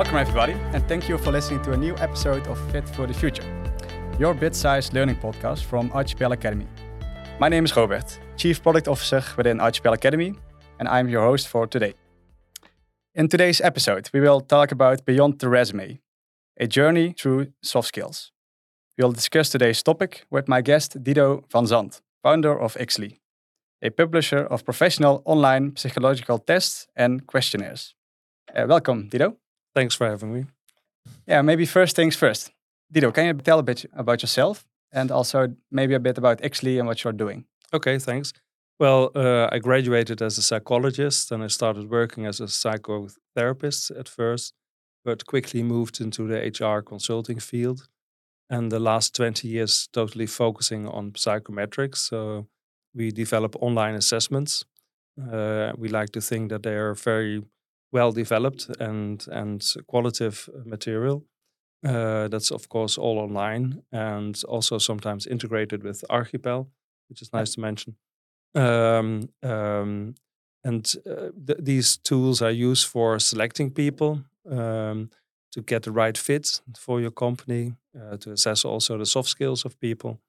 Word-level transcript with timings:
Welcome, 0.00 0.16
everybody, 0.16 0.54
and 0.72 0.82
thank 0.88 1.10
you 1.10 1.18
for 1.18 1.30
listening 1.30 1.60
to 1.60 1.72
a 1.72 1.76
new 1.76 1.94
episode 1.98 2.46
of 2.46 2.58
Fit 2.72 2.88
for 2.88 3.06
the 3.06 3.12
Future, 3.12 3.44
your 4.18 4.32
bit 4.32 4.54
sized 4.54 4.94
learning 4.94 5.16
podcast 5.16 5.64
from 5.64 5.90
Archipel 5.90 6.32
Academy. 6.32 6.66
My 7.38 7.50
name 7.50 7.66
is 7.66 7.76
Robert, 7.76 8.18
Chief 8.38 8.62
Product 8.62 8.88
Officer 8.88 9.22
within 9.36 9.58
Archipel 9.58 9.92
Academy, 9.92 10.32
and 10.78 10.88
I'm 10.88 11.10
your 11.10 11.20
host 11.20 11.48
for 11.48 11.66
today. 11.66 11.92
In 13.14 13.28
today's 13.28 13.60
episode, 13.60 14.08
we 14.14 14.20
will 14.20 14.40
talk 14.40 14.72
about 14.72 15.04
Beyond 15.04 15.38
the 15.38 15.50
Resume, 15.50 16.00
a 16.58 16.66
journey 16.66 17.12
through 17.12 17.52
soft 17.62 17.88
skills. 17.88 18.32
We'll 18.96 19.12
discuss 19.12 19.50
today's 19.50 19.82
topic 19.82 20.24
with 20.30 20.48
my 20.48 20.62
guest 20.62 21.04
Diddo 21.04 21.44
van 21.52 21.66
Zand, 21.66 22.00
founder 22.22 22.58
of 22.58 22.74
Ixly, 22.76 23.18
a 23.82 23.90
publisher 23.90 24.46
of 24.46 24.64
professional 24.64 25.20
online 25.26 25.76
psychological 25.76 26.38
tests 26.38 26.86
and 26.96 27.26
questionnaires. 27.26 27.94
Uh, 28.56 28.64
welcome, 28.66 29.10
Diddo. 29.10 29.36
Thanks 29.74 29.94
for 29.94 30.06
having 30.06 30.32
me. 30.32 30.46
Yeah, 31.26 31.42
maybe 31.42 31.66
first 31.66 31.96
things 31.96 32.16
first. 32.16 32.50
Diddo, 32.92 33.14
can 33.14 33.26
you 33.26 33.34
tell 33.34 33.58
a 33.58 33.62
bit 33.62 33.86
about 33.92 34.22
yourself 34.22 34.66
and 34.92 35.10
also 35.10 35.54
maybe 35.70 35.94
a 35.94 36.00
bit 36.00 36.18
about 36.18 36.40
Ixly 36.42 36.78
and 36.78 36.88
what 36.88 37.04
you're 37.04 37.12
doing? 37.12 37.44
Okay, 37.72 37.98
thanks. 37.98 38.32
Well, 38.80 39.10
uh, 39.14 39.48
I 39.52 39.58
graduated 39.58 40.22
as 40.22 40.38
a 40.38 40.42
psychologist 40.42 41.30
and 41.30 41.42
I 41.42 41.48
started 41.48 41.90
working 41.90 42.26
as 42.26 42.40
a 42.40 42.44
psychotherapist 42.46 43.96
at 43.98 44.08
first, 44.08 44.54
but 45.04 45.26
quickly 45.26 45.62
moved 45.62 46.00
into 46.00 46.26
the 46.26 46.38
HR 46.38 46.82
consulting 46.82 47.38
field. 47.38 47.88
And 48.48 48.72
the 48.72 48.80
last 48.80 49.14
20 49.14 49.46
years, 49.46 49.88
totally 49.92 50.26
focusing 50.26 50.88
on 50.88 51.12
psychometrics. 51.12 51.98
So 51.98 52.48
we 52.94 53.12
develop 53.12 53.54
online 53.60 53.94
assessments. 53.94 54.64
Uh, 55.30 55.72
we 55.76 55.88
like 55.88 56.10
to 56.12 56.20
think 56.20 56.50
that 56.50 56.62
they 56.62 56.74
are 56.74 56.94
very 56.94 57.42
well 57.92 58.12
developed 58.12 58.68
and, 58.78 59.26
and 59.30 59.64
qualitative 59.86 60.48
material. 60.64 61.24
Uh, 61.86 62.28
that's, 62.28 62.50
of 62.50 62.68
course, 62.68 62.98
all 62.98 63.18
online 63.18 63.82
and 63.90 64.42
also 64.48 64.78
sometimes 64.78 65.26
integrated 65.26 65.82
with 65.82 66.04
Archipel, 66.10 66.66
which 67.08 67.22
is 67.22 67.32
nice 67.32 67.54
to 67.54 67.60
mention. 67.60 67.96
Um, 68.54 69.30
um, 69.42 70.14
and 70.62 70.94
uh, 71.06 71.30
th- 71.46 71.58
these 71.60 71.96
tools 71.96 72.42
are 72.42 72.50
used 72.50 72.86
for 72.86 73.18
selecting 73.18 73.70
people 73.70 74.22
um, 74.50 75.10
to 75.52 75.62
get 75.62 75.82
the 75.84 75.92
right 75.92 76.18
fit 76.18 76.60
for 76.78 77.00
your 77.00 77.10
company, 77.10 77.74
uh, 77.98 78.16
to 78.18 78.32
assess 78.32 78.64
also 78.64 78.98
the 78.98 79.06
soft 79.06 79.28
skills 79.28 79.64
of 79.64 79.80
people, 79.80 80.20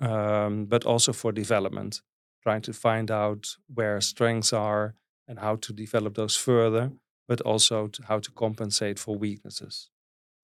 um, 0.00 0.66
but 0.66 0.84
also 0.86 1.12
for 1.12 1.32
development, 1.32 2.02
trying 2.42 2.62
to 2.62 2.72
find 2.72 3.10
out 3.10 3.56
where 3.66 4.00
strengths 4.00 4.52
are 4.52 4.94
and 5.28 5.38
how 5.38 5.56
to 5.56 5.72
develop 5.72 6.14
those 6.14 6.36
further, 6.36 6.92
but 7.28 7.40
also 7.40 7.88
to 7.88 8.02
how 8.04 8.18
to 8.18 8.30
compensate 8.30 8.98
for 8.98 9.16
weaknesses. 9.16 9.90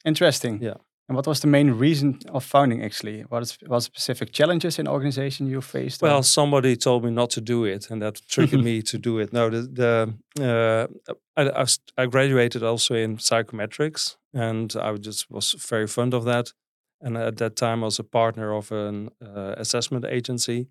Interesting. 0.04 0.62
Yeah. 0.62 0.78
And 1.10 1.16
what 1.16 1.26
was 1.26 1.40
the 1.40 1.48
main 1.48 1.72
reason 1.72 2.20
of 2.28 2.44
founding 2.44 2.84
actually? 2.84 3.22
What 3.22 3.42
is 3.42 3.58
what 3.66 3.82
specific 3.82 4.32
challenges 4.32 4.78
in 4.78 4.86
organization 4.86 5.48
you 5.48 5.60
faced? 5.60 6.02
Well, 6.02 6.22
somebody 6.22 6.76
told 6.76 7.04
me 7.04 7.10
not 7.10 7.30
to 7.30 7.40
do 7.40 7.64
it, 7.64 7.90
and 7.90 8.00
that 8.00 8.20
triggered 8.28 8.62
me 8.70 8.80
to 8.82 8.96
do 8.96 9.18
it. 9.18 9.32
No, 9.32 9.50
the, 9.50 10.14
the 10.36 10.88
uh, 11.36 11.36
I, 11.36 11.66
I 11.98 12.06
graduated 12.06 12.62
also 12.62 12.94
in 12.94 13.16
psychometrics, 13.16 14.18
and 14.32 14.72
I 14.80 14.94
just 14.98 15.28
was 15.28 15.56
very 15.68 15.88
fond 15.88 16.14
of 16.14 16.24
that. 16.26 16.52
And 17.00 17.16
at 17.16 17.38
that 17.38 17.56
time, 17.56 17.82
I 17.82 17.86
was 17.86 17.98
a 17.98 18.04
partner 18.04 18.52
of 18.52 18.70
an 18.70 19.10
uh, 19.20 19.54
assessment 19.56 20.04
agency, 20.04 20.68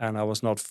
and 0.00 0.18
I 0.18 0.24
was 0.24 0.42
not 0.42 0.66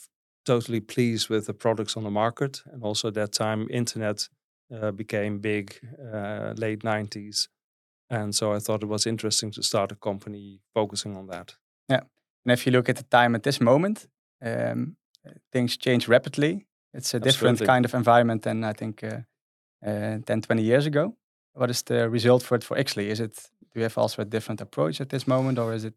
totally 0.45 0.79
pleased 0.79 1.29
with 1.29 1.45
the 1.45 1.53
products 1.53 1.97
on 1.97 2.03
the 2.03 2.11
market. 2.11 2.61
And 2.71 2.83
also 2.83 3.07
at 3.07 3.13
that 3.15 3.33
time, 3.33 3.67
internet 3.69 4.29
uh, 4.73 4.91
became 4.91 5.39
big, 5.39 5.79
uh, 6.13 6.53
late 6.57 6.83
nineties 6.83 7.49
and 8.09 8.35
so 8.35 8.53
I 8.53 8.59
thought 8.59 8.83
it 8.83 8.87
was 8.89 9.05
interesting 9.05 9.51
to 9.51 9.63
start 9.63 9.91
a 9.91 9.95
company 9.95 10.59
focusing 10.73 11.17
on 11.17 11.27
that. 11.27 11.55
Yeah. 11.89 12.01
And 12.45 12.51
if 12.51 12.65
you 12.65 12.71
look 12.71 12.89
at 12.89 12.97
the 12.97 13.03
time 13.03 13.35
at 13.35 13.43
this 13.43 13.59
moment, 13.59 14.07
um, 14.41 14.97
things 15.51 15.77
change 15.77 16.07
rapidly. 16.07 16.67
It's 16.93 17.13
a 17.13 17.19
different 17.19 17.55
Absolutely. 17.55 17.67
kind 17.67 17.85
of 17.85 17.93
environment 17.93 18.43
than 18.43 18.63
I 18.63 18.73
think 18.73 19.03
uh, 19.03 19.21
uh, 19.85 20.19
10, 20.25 20.41
20 20.41 20.61
years 20.61 20.85
ago. 20.85 21.15
What 21.53 21.69
is 21.69 21.81
the 21.83 22.09
result 22.09 22.43
for 22.43 22.55
it 22.55 22.63
for 22.63 22.77
Ixly? 22.77 23.07
Is 23.07 23.19
it, 23.19 23.49
do 23.73 23.79
you 23.79 23.83
have 23.83 23.97
also 23.97 24.21
a 24.21 24.25
different 24.25 24.61
approach 24.61 25.01
at 25.01 25.09
this 25.09 25.27
moment 25.27 25.57
or 25.57 25.73
is 25.73 25.83
it? 25.83 25.95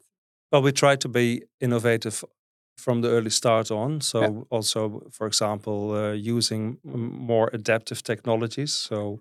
Well, 0.51 0.63
we 0.63 0.73
try 0.73 0.97
to 0.97 1.09
be 1.09 1.43
innovative 1.61 2.25
from 2.79 3.03
the 3.03 3.09
early 3.11 3.31
start 3.31 3.71
on. 3.71 4.01
So 4.01 4.21
Yeah. 4.21 4.31
also, 4.51 5.09
for 5.13 5.27
example, 5.27 5.93
uh, 5.93 6.13
using 6.13 6.79
more 6.85 7.51
adaptive 7.53 8.03
technologies. 8.03 8.73
So 8.75 9.21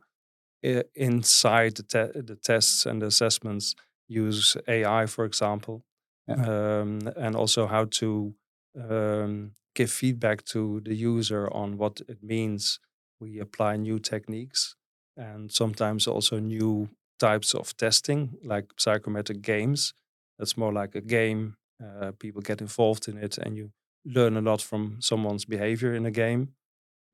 inside 0.95 1.75
the, 1.77 1.83
te- 1.83 2.21
the 2.21 2.35
tests 2.35 2.85
and 2.85 3.01
the 3.01 3.07
assessments, 3.07 3.75
use 4.07 4.57
AI, 4.67 5.05
for 5.05 5.25
example, 5.25 5.83
um, 6.29 6.99
and 7.15 7.35
also 7.35 7.67
how 7.67 7.85
to 7.85 8.35
um, 8.79 9.51
give 9.75 9.91
feedback 9.91 10.43
to 10.45 10.81
the 10.81 10.95
user 10.95 11.49
on 11.53 11.77
what 11.77 12.01
it 12.07 12.23
means. 12.23 12.79
We 13.19 13.39
apply 13.39 13.77
new 13.77 13.99
techniques 13.99 14.75
and 15.15 15.51
sometimes 15.51 16.07
also 16.07 16.39
new 16.39 16.89
types 17.19 17.53
of 17.53 17.75
testing, 17.77 18.37
like 18.43 18.71
psychometric 18.77 19.41
games. 19.41 19.93
That's 20.37 20.57
more 20.57 20.71
like 20.73 20.95
a 20.95 21.01
game. 21.01 21.57
Uh, 21.83 22.11
people 22.19 22.41
get 22.41 22.61
involved 22.61 23.07
in 23.07 23.17
it, 23.17 23.37
and 23.37 23.55
you 23.57 23.71
learn 24.05 24.37
a 24.37 24.41
lot 24.41 24.61
from 24.61 24.97
someone's 25.01 25.45
behavior 25.45 25.93
in 25.93 26.05
a 26.05 26.11
game. 26.11 26.53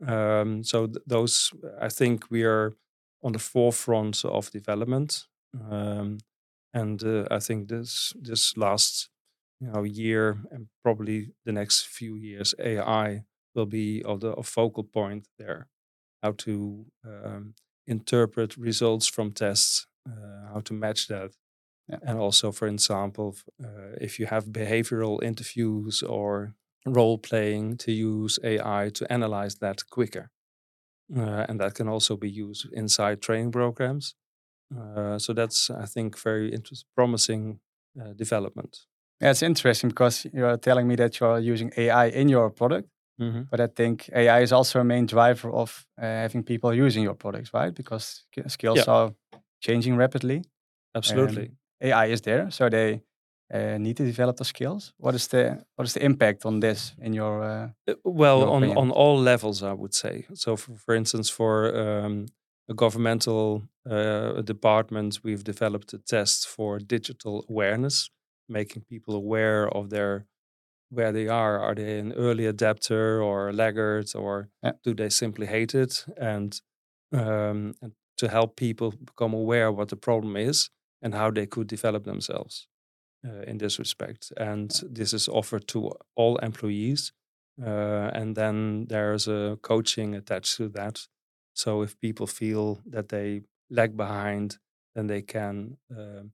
Um, 0.05 0.63
so 0.63 0.87
th- 0.87 0.97
those, 1.07 1.51
I 1.79 1.89
think, 1.89 2.29
we 2.29 2.43
are 2.43 2.73
on 3.23 3.33
the 3.33 3.39
forefront 3.39 4.25
of 4.25 4.51
development, 4.51 5.27
um, 5.69 6.19
and 6.73 7.03
uh, 7.03 7.25
I 7.31 7.39
think 7.39 7.69
this 7.69 8.13
this 8.19 8.57
last 8.57 9.09
you 9.61 9.67
know 9.71 9.83
year 9.83 10.39
and 10.51 10.67
probably 10.83 11.33
the 11.45 11.51
next 11.53 11.87
few 11.87 12.15
years, 12.15 12.53
AI 12.59 13.23
will 13.55 13.65
be 13.67 14.03
of 14.03 14.21
the 14.21 14.33
a 14.33 14.43
focal 14.43 14.83
point 14.83 15.27
there. 15.37 15.67
How 16.23 16.31
to 16.33 16.85
um, 17.05 17.55
interpret 17.87 18.57
results 18.57 19.07
from 19.07 19.31
tests, 19.33 19.87
uh, 20.09 20.53
how 20.53 20.61
to 20.61 20.73
match 20.73 21.07
that, 21.07 21.33
Yeah. 21.89 21.99
and 22.03 22.17
also, 22.19 22.51
for 22.51 22.67
example, 22.67 23.35
uh, 23.63 23.95
if 23.99 24.19
you 24.19 24.25
have 24.27 24.45
behavioral 24.45 25.21
interviews 25.23 26.01
or 26.01 26.53
role 26.85 27.17
playing, 27.17 27.77
to 27.77 27.91
use 27.91 28.39
AI 28.43 28.89
to 28.93 29.11
analyze 29.11 29.55
that 29.55 29.83
quicker. 29.89 30.29
Uh, 31.15 31.45
and 31.49 31.59
that 31.59 31.75
can 31.75 31.87
also 31.87 32.17
be 32.17 32.29
used 32.29 32.67
inside 32.73 33.21
training 33.21 33.51
programs. 33.51 34.15
Uh, 34.75 35.19
so 35.19 35.33
that's, 35.33 35.69
I 35.69 35.85
think, 35.85 36.17
very 36.17 36.57
promising 36.95 37.59
uh, 37.99 38.13
development. 38.13 38.77
Yeah, 39.21 39.31
it's 39.31 39.43
interesting 39.43 39.89
because 39.89 40.25
you're 40.33 40.57
telling 40.57 40.87
me 40.87 40.95
that 40.95 41.19
you're 41.19 41.39
using 41.39 41.71
AI 41.77 42.07
in 42.07 42.29
your 42.29 42.49
product, 42.49 42.89
Mm-hmm. 43.21 43.43
but 43.51 43.59
I 43.61 43.67
think 43.67 44.09
AI 44.11 44.41
is 44.41 44.51
also 44.51 44.79
a 44.79 44.83
main 44.83 45.05
driver 45.05 45.51
of 45.51 45.85
uh, 46.01 46.01
having 46.01 46.43
people 46.43 46.73
using 46.73 47.03
your 47.03 47.13
products, 47.15 47.53
right? 47.53 47.73
Because 47.75 48.25
skills 48.47 48.79
Yeah. 48.79 48.93
are 48.93 49.13
changing 49.61 49.95
rapidly. 49.97 50.41
Absolutely. 50.95 51.51
AI 51.83 52.05
is 52.11 52.21
there, 52.21 52.49
so 52.51 52.69
they 52.69 53.01
uh, 53.53 53.77
need 53.77 53.97
to 53.97 54.03
develop 54.05 54.37
the 54.37 54.45
skills. 54.45 54.93
What 54.97 55.15
is 55.15 55.27
the 55.27 55.63
what 55.75 55.85
is 55.87 55.93
the 55.93 56.03
impact 56.05 56.45
on 56.45 56.59
this 56.59 56.95
in 57.01 57.13
your? 57.13 57.43
Uh, 57.43 57.67
Uh, 57.87 57.95
well, 58.03 58.39
your 58.39 58.49
on, 58.49 58.63
opinion? 58.63 58.77
on 58.77 58.91
all 58.91 59.17
levels, 59.23 59.61
I 59.61 59.73
would 59.73 59.93
say. 59.93 60.25
So, 60.33 60.55
for, 60.55 60.75
for 60.77 60.95
instance, 60.95 61.29
for 61.31 61.75
um, 61.75 62.25
a 62.69 62.73
governmental 62.73 63.61
uh, 63.89 64.41
department, 64.43 65.19
we've 65.23 65.43
developed 65.43 65.93
a 65.93 65.97
test 65.97 66.47
for 66.47 66.79
digital 66.79 67.45
awareness, 67.49 68.09
making 68.47 68.83
people 68.89 69.15
aware 69.15 69.67
of 69.77 69.89
their 69.89 70.25
where 70.89 71.11
they 71.11 71.27
are. 71.27 71.59
Are 71.59 71.75
they 71.75 71.99
an 71.99 72.13
early 72.13 72.45
adapter 72.45 73.21
or 73.21 73.49
a 73.49 73.53
laggard, 73.53 74.15
or 74.15 74.49
Yeah. 74.63 74.73
do 74.83 74.93
they 74.93 75.09
simply 75.09 75.45
hate 75.47 75.75
it? 75.75 76.05
And, 76.17 76.61
um, 77.11 77.73
and 77.81 77.93
to 78.17 78.27
help 78.27 78.55
people 78.55 78.91
become 78.91 79.33
aware 79.37 79.71
what 79.71 79.89
the 79.89 79.95
problem 79.97 80.35
is 80.37 80.69
and 81.03 81.13
how 81.13 81.31
they 81.31 81.45
could 81.45 81.67
develop 81.67 82.03
themselves 82.03 82.67
uh, 83.27 83.41
in 83.47 83.57
this 83.57 83.77
respect. 83.79 84.33
And 84.37 84.71
this 84.95 85.13
is 85.13 85.27
offered 85.27 85.67
to 85.67 85.91
all 86.15 86.37
employees. 86.37 87.13
Uh, 87.61 88.09
and 88.13 88.35
then 88.35 88.87
there's 88.87 89.27
a 89.27 89.57
coaching 89.61 90.15
attached 90.15 90.57
to 90.57 90.69
that. 90.69 91.07
So 91.53 91.83
if 91.83 91.99
people 91.99 92.25
feel 92.27 92.79
that 92.91 93.09
they 93.09 93.41
lag 93.69 93.95
behind, 93.95 94.57
then 94.95 95.07
they 95.07 95.21
can 95.21 95.77
um 95.97 96.31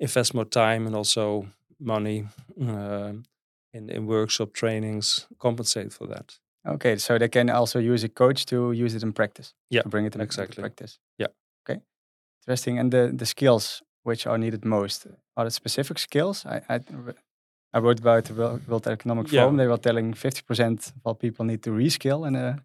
invest 0.00 0.34
more 0.34 0.48
time 0.48 0.86
and 0.86 0.96
also 0.96 1.46
money 1.78 2.26
um 2.60 3.24
in, 3.72 3.90
in 3.90 4.06
workshop 4.06 4.52
trainings, 4.52 5.26
compensate 5.38 5.92
for 5.92 6.08
that. 6.08 6.40
okay, 6.66 6.96
so 6.98 7.18
they 7.18 7.28
can 7.28 7.50
also 7.50 7.78
use 7.78 8.04
a 8.04 8.08
coach 8.08 8.44
to 8.46 8.72
use 8.72 8.96
it 8.96 9.02
in 9.02 9.12
practice. 9.12 9.54
Yeah, 9.70 9.82
to 9.82 9.88
bring 9.88 10.06
it 10.06 10.14
in 10.14 10.20
exactly. 10.20 10.62
practice. 10.62 10.98
Yeah. 11.18 11.28
Okay, 11.62 11.80
interesting. 12.42 12.78
And 12.78 12.90
the 12.92 13.12
the 13.18 13.26
skills 13.26 13.82
which 14.02 14.26
are 14.26 14.38
needed 14.38 14.64
most 14.64 15.06
are 15.36 15.44
the 15.44 15.50
specific 15.50 15.98
skills. 15.98 16.44
I 16.46 16.60
I, 16.68 16.80
I 17.74 17.78
wrote 17.80 18.00
about 18.00 18.24
the 18.24 18.34
World 18.68 18.86
Economic 18.86 19.26
Yeah. 19.32 19.42
Forum. 19.42 19.56
They 19.56 19.66
were 19.68 19.78
telling 19.80 20.14
fifty 20.16 20.42
percent 20.42 20.86
of 20.88 20.94
all 21.04 21.14
people 21.14 21.44
need 21.44 21.62
to 21.62 21.70
reskill 21.70 22.26
in 22.26 22.36
a 22.36 22.56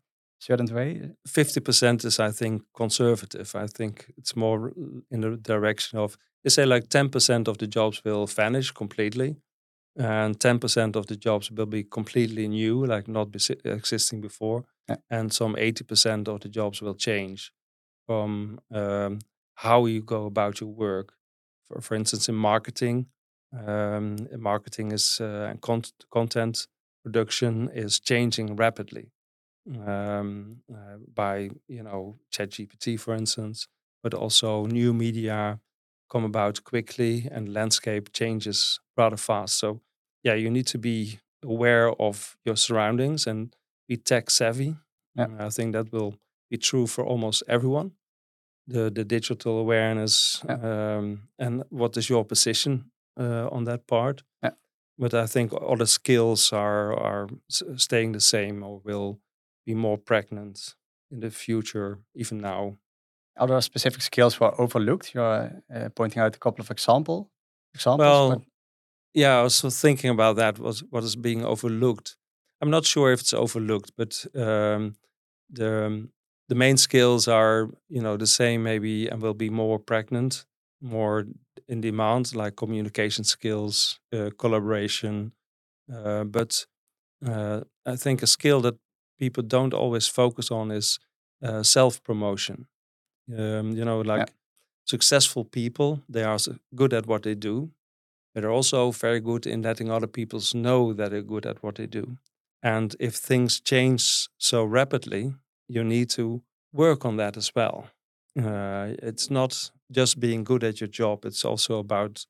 certain 0.44 0.68
way? 0.75 1.12
50% 1.27 2.06
is, 2.06 2.19
I 2.19 2.31
think, 2.31 2.63
conservative. 2.75 3.56
I 3.56 3.68
think 3.68 4.12
it's 4.18 4.35
more 4.35 4.71
in 5.09 5.21
the 5.21 5.38
direction 5.38 6.00
of, 6.00 6.18
they 6.44 6.50
say 6.50 6.65
like 6.65 6.88
10% 6.89 7.47
of 7.47 7.57
the 7.57 7.68
jobs 7.68 8.03
will 8.03 8.27
vanish 8.27 8.71
completely 8.71 9.35
and 9.95 10.38
10% 10.39 10.95
of 10.95 11.06
the 11.07 11.15
jobs 11.15 11.51
will 11.51 11.65
be 11.65 11.83
completely 11.83 12.47
new, 12.47 12.85
like 12.85 13.07
not 13.07 13.31
be 13.31 13.39
existing 13.65 14.21
before. 14.21 14.63
Yeah. 14.89 14.97
And 15.09 15.31
some 15.31 15.56
80% 15.56 16.27
of 16.27 16.39
the 16.41 16.50
jobs 16.50 16.81
will 16.81 16.95
change 16.95 17.51
from 18.06 18.59
um, 18.71 19.19
how 19.56 19.85
you 19.85 20.01
go 20.01 20.25
about 20.25 20.59
your 20.59 20.69
work. 20.71 21.13
For, 21.69 21.81
for 21.81 21.95
instance, 21.95 22.30
in 22.30 22.36
marketing, 22.36 23.07
um, 23.65 24.27
marketing 24.38 24.92
is 24.92 25.19
uh, 25.21 25.54
con- 25.62 25.83
content 26.12 26.68
production 27.04 27.69
is 27.74 28.00
changing 28.00 28.56
rapidly 28.56 29.12
um, 29.86 30.62
uh, 30.74 30.98
by 31.13 31.50
you 31.68 31.83
know 31.83 32.18
ChatGPT, 32.33 33.00
for 33.00 33.13
instance, 33.13 33.68
but 34.01 34.13
also 34.13 34.65
new 34.65 34.94
media 34.94 35.60
come 36.10 36.24
about 36.25 36.63
quickly 36.63 37.27
and 37.31 37.54
landscape 37.54 38.12
changes 38.13 38.80
rather 38.98 39.18
fast. 39.18 39.57
So 39.57 39.81
yeah, 40.24 40.36
you 40.36 40.50
need 40.50 40.68
to 40.68 40.77
be 40.77 41.19
aware 41.44 41.92
of 42.01 42.38
your 42.45 42.56
surroundings 42.56 43.27
and 43.27 43.56
be 43.88 43.98
tech 43.98 44.30
savvy. 44.30 44.75
Yeah. 45.16 45.27
I 45.39 45.50
think 45.50 45.74
that 45.74 45.92
will 45.92 46.16
be 46.50 46.57
true 46.57 46.88
for 46.88 47.06
almost 47.06 47.44
everyone. 47.48 47.92
The 48.68 48.89
the 48.89 49.04
digital 49.04 49.60
awareness 49.60 50.42
um, 50.48 51.27
and 51.38 51.63
what 51.69 51.98
is 51.98 52.10
your 52.10 52.25
position 52.25 52.92
uh, 53.19 53.50
on 53.51 53.65
that 53.65 53.88
part. 53.88 54.24
Yeah. 54.42 54.54
But 54.98 55.13
I 55.13 55.27
think 55.27 55.54
all 55.54 55.77
the 55.77 55.88
skills 55.88 56.54
are 56.54 56.94
are 56.94 57.27
staying 57.75 58.13
the 58.13 58.21
same 58.21 58.63
or 58.63 58.81
will 58.83 59.19
be 59.65 59.74
more 59.75 59.98
pregnant 59.98 60.75
in 61.12 61.19
the 61.19 61.30
future, 61.30 62.00
even 62.15 62.38
now. 62.38 62.77
Are 63.36 63.48
there 63.48 63.62
specific 63.62 64.01
skills 64.01 64.39
were 64.39 64.54
overlooked? 64.62 65.13
You're 65.13 65.51
uh, 65.75 65.89
pointing 65.95 66.21
out 66.21 66.36
a 66.36 66.39
couple 66.39 66.62
of 66.62 66.71
example 66.71 67.31
examples. 67.74 68.00
Well, 68.00 68.30
but 68.30 68.42
yeah, 69.13 69.39
I 69.39 69.44
was 69.44 69.62
thinking 69.81 70.09
about 70.09 70.36
that. 70.38 70.59
Was 70.59 70.83
what 70.89 71.04
is 71.04 71.16
being 71.16 71.45
overlooked? 71.45 72.16
I'm 72.62 72.69
not 72.69 72.86
sure 72.86 73.12
if 73.12 73.21
it's 73.21 73.33
overlooked, 73.33 73.92
but 73.98 74.25
um, 74.36 74.95
the 75.50 75.86
um, 75.86 76.09
the 76.50 76.56
main 76.56 76.78
skills 76.78 77.28
are 77.28 77.69
you 77.90 78.01
know 78.01 78.18
the 78.18 78.28
same 78.28 78.63
maybe 78.63 79.07
and 79.07 79.22
will 79.22 79.34
be 79.34 79.50
more 79.50 79.80
pregnant, 79.80 80.45
more 80.81 81.25
in 81.68 81.81
demand, 81.81 82.36
like 82.36 82.56
communication 82.56 83.24
skills, 83.24 84.00
uh, 84.13 84.30
collaboration. 84.38 85.34
Uh, 85.94 86.24
but 86.24 86.66
uh, 87.25 87.62
I 87.86 87.95
think 87.95 88.24
a 88.24 88.28
skill 88.28 88.62
that 88.62 88.75
people 89.19 89.44
don't 89.44 89.74
always 89.74 90.07
focus 90.07 90.51
on 90.51 90.72
is 90.72 91.00
uh, 91.44 91.63
self 91.63 92.04
promotion. 92.04 92.68
Um, 93.38 93.72
you 93.72 93.86
know, 93.86 94.01
like 94.01 94.30
Yeah. 94.30 94.34
successful 94.86 95.45
people, 95.45 96.01
they 96.10 96.24
are 96.24 96.38
good 96.75 96.94
at 96.94 97.06
what 97.07 97.24
they 97.24 97.36
do, 97.36 97.72
but 98.34 98.42
they're 98.42 98.51
also 98.57 98.92
very 98.92 99.19
good 99.22 99.45
in 99.45 99.62
letting 99.62 99.90
other 99.92 100.07
people 100.07 100.42
know 100.54 100.94
that 100.94 101.12
they're 101.12 101.24
good 101.28 101.45
at 101.45 101.63
what 101.63 101.75
they 101.75 101.88
do. 101.88 102.18
And 102.63 102.95
if 103.00 103.16
things 103.16 103.62
change 103.62 104.30
so 104.38 104.63
rapidly, 104.63 105.34
you 105.68 105.83
need 105.83 106.10
to 106.12 106.42
work 106.71 107.06
on 107.06 107.18
that 107.18 107.38
as 107.38 107.51
well. 107.56 107.88
Uh, 108.38 108.94
it's 109.01 109.30
not 109.30 109.71
just 109.92 110.19
being 110.19 110.44
good 110.44 110.63
at 110.63 110.80
your 110.81 110.88
job, 110.89 111.25
it's 111.25 111.45
also 111.45 111.77
about 111.80 112.25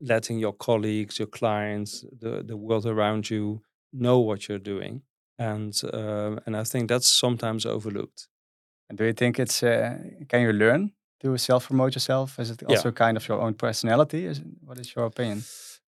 letting 0.00 0.38
your 0.38 0.52
colleagues, 0.52 1.18
your 1.18 1.28
clients, 1.28 2.04
the, 2.20 2.42
the 2.46 2.56
world 2.56 2.86
around 2.86 3.30
you 3.30 3.62
know 3.92 4.18
what 4.18 4.48
you're 4.48 4.58
doing. 4.58 5.02
And, 5.38 5.74
uh, 5.92 6.36
and 6.46 6.56
I 6.56 6.64
think 6.64 6.88
that's 6.88 7.08
sometimes 7.08 7.64
overlooked. 7.64 8.28
And 8.88 8.98
do 8.98 9.04
you 9.04 9.12
think 9.14 9.38
it's 9.38 9.62
uh, 9.62 9.98
can 10.28 10.42
you 10.42 10.52
learn 10.52 10.92
to 11.20 11.36
self 11.38 11.66
promote 11.66 11.94
yourself? 11.94 12.38
Is 12.38 12.50
it 12.50 12.62
Yeah. 12.62 12.68
also 12.70 12.92
kind 12.92 13.16
of 13.16 13.26
your 13.28 13.40
own 13.40 13.54
personality? 13.54 14.26
Is 14.26 14.38
it, 14.38 14.46
what 14.64 14.78
is 14.78 14.94
your 14.94 15.06
opinion? 15.06 15.42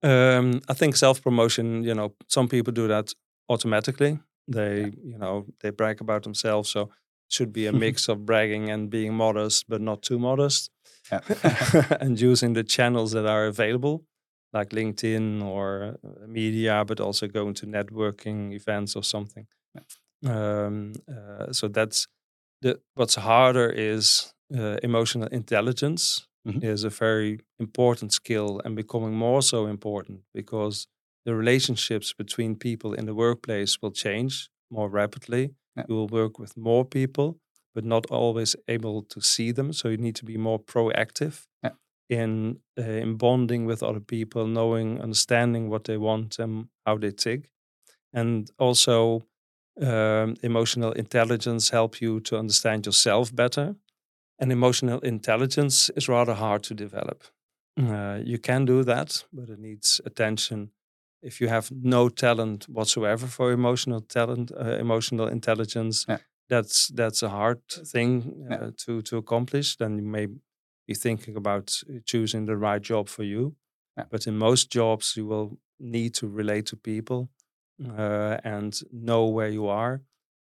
Um, 0.03 0.61
I 0.69 0.73
think 0.73 0.95
self 0.95 1.21
promotion, 1.21 1.83
you 1.83 1.93
know, 1.93 2.13
some 2.27 2.47
people 2.47 2.73
do 2.73 2.87
that 2.87 3.13
automatically. 3.49 4.19
They, 4.47 4.91
you 5.03 5.17
know, 5.17 5.45
they 5.61 5.71
brag 5.71 6.01
about 6.01 6.23
themselves. 6.23 6.69
So 6.69 6.81
it 6.83 6.89
should 7.29 7.51
be 7.53 7.65
a 7.67 7.73
mix 7.85 8.07
of 8.07 8.25
bragging 8.25 8.69
and 8.69 8.89
being 8.89 9.13
modest, 9.13 9.67
but 9.69 9.81
not 9.81 10.01
too 10.01 10.19
modest. 10.19 10.71
Yeah. 11.11 11.21
and 11.99 12.19
using 12.19 12.53
the 12.53 12.63
channels 12.63 13.11
that 13.11 13.25
are 13.25 13.45
available, 13.45 14.05
like 14.53 14.69
LinkedIn 14.69 15.43
or 15.43 15.97
uh, 16.03 16.27
media, 16.27 16.83
but 16.85 16.99
also 16.99 17.27
going 17.27 17.53
to 17.55 17.65
networking 17.65 18.53
events 18.53 18.95
or 18.95 19.03
something. 19.03 19.47
Um, 20.25 20.93
uh, 21.07 21.51
so 21.51 21.67
that's 21.67 22.07
the 22.61 22.79
what's 22.95 23.15
harder 23.15 23.69
is 23.69 24.33
uh, 24.55 24.77
emotional 24.83 25.27
intelligence 25.29 26.27
Mhm. 26.47 26.63
is 26.63 26.83
a 26.83 26.89
very 26.89 27.39
important 27.59 28.13
skill 28.13 28.61
and 28.65 28.75
becoming 28.75 29.13
more 29.15 29.41
so 29.41 29.67
important 29.67 30.21
because 30.33 30.87
the 31.25 31.35
relationships 31.35 32.13
between 32.13 32.55
people 32.55 32.93
in 32.93 33.05
the 33.05 33.13
workplace 33.15 33.81
will 33.81 33.91
change 33.91 34.49
more 34.69 34.89
rapidly. 34.89 35.55
Yeah. 35.75 35.85
You 35.89 35.95
will 35.95 36.07
work 36.07 36.39
with 36.39 36.55
more 36.57 36.85
people, 36.85 37.37
but 37.73 37.83
not 37.83 38.05
always 38.11 38.55
able 38.67 39.01
to 39.03 39.21
see 39.21 39.51
them. 39.53 39.73
So 39.73 39.89
you 39.89 39.97
need 39.97 40.15
to 40.15 40.25
be 40.25 40.37
more 40.37 40.59
proactive 40.59 41.45
Yeah. 41.63 41.71
in 42.09 42.59
uh, 42.77 43.01
in 43.01 43.17
bonding 43.17 43.67
with 43.67 43.83
other 43.83 44.01
people, 44.01 44.47
knowing, 44.47 45.01
understanding 45.01 45.69
what 45.69 45.83
they 45.83 45.97
want 45.97 46.39
and 46.39 46.67
how 46.85 46.97
they 46.99 47.11
tick, 47.11 47.49
and 48.13 48.51
also 48.57 49.21
um, 49.81 50.35
emotional 50.41 50.91
intelligence 50.93 51.71
help 51.71 52.01
you 52.01 52.19
to 52.21 52.37
understand 52.39 52.85
yourself 52.85 53.31
better. 53.35 53.75
And 54.39 54.51
emotional 54.51 54.99
intelligence 54.99 55.89
is 55.95 56.07
rather 56.09 56.33
hard 56.35 56.63
to 56.63 56.73
develop. 56.73 57.23
Uh, 57.79 58.19
you 58.23 58.37
can 58.37 58.65
do 58.65 58.83
that, 58.83 59.25
but 59.31 59.49
it 59.49 59.59
needs 59.59 60.01
attention. 60.05 60.71
If 61.25 61.39
you 61.41 61.49
have 61.49 61.71
no 61.71 62.09
talent 62.09 62.65
whatsoever 62.69 63.27
for 63.27 63.51
emotional 63.51 64.01
talent, 64.01 64.51
uh, 64.51 64.77
emotional 64.79 65.27
intelligence, 65.31 66.05
Yeah. 66.07 66.19
that's 66.49 66.87
that's 66.95 67.23
a 67.23 67.29
hard 67.29 67.59
thing 67.91 68.23
uh, 68.51 68.53
Yeah. 68.53 68.71
to 68.85 69.01
to 69.01 69.17
accomplish. 69.17 69.75
Then 69.77 69.97
you 69.97 70.05
may 70.09 70.27
be 70.87 70.93
thinking 70.95 71.35
about 71.37 71.83
choosing 72.05 72.45
the 72.47 72.55
right 72.57 72.83
job 72.89 73.09
for 73.09 73.23
you. 73.23 73.55
Yeah. 73.97 74.07
But 74.09 74.27
in 74.27 74.37
most 74.37 74.75
jobs, 74.75 75.15
you 75.17 75.27
will 75.29 75.57
need 75.79 76.13
to 76.19 76.27
relate 76.27 76.63
to 76.69 76.75
people 76.77 77.29
uh, 77.97 78.37
and 78.43 78.81
know 78.91 79.27
where 79.35 79.51
you 79.53 79.67
are. 79.67 80.01